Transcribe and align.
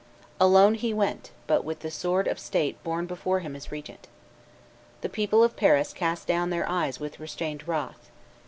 Alone 0.39 0.73
he 0.73 0.95
went, 0.95 1.29
but 1.45 1.63
with 1.63 1.81
the 1.81 1.91
sword 1.91 2.27
of 2.27 2.39
state 2.39 2.83
borne 2.83 3.05
before 3.05 3.41
him 3.41 3.55
as 3.55 3.71
regent. 3.71 4.07
The 5.01 5.09
people 5.09 5.43
of 5.43 5.55
Paris 5.55 5.93
cast 5.93 6.25
down 6.27 6.49
their 6.49 6.67
eyes 6.67 6.99
with 6.99 7.19
restrained 7.19 7.67
wrath. 7.67 8.09